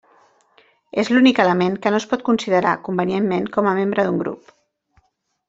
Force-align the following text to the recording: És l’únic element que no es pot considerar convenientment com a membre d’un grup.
És 1.03 1.11
l’únic 1.13 1.41
element 1.43 1.75
que 1.83 1.91
no 1.95 1.99
es 2.03 2.07
pot 2.13 2.23
considerar 2.31 2.73
convenientment 2.89 3.47
com 3.59 3.71
a 3.73 3.75
membre 3.83 4.09
d’un 4.09 4.19
grup. 4.25 4.53